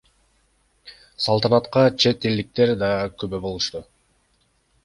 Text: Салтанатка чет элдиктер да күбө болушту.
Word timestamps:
Салтанатка 1.25 1.83
чет 2.05 2.25
элдиктер 2.31 2.73
да 2.85 2.91
күбө 3.21 3.45
болушту. 3.45 3.87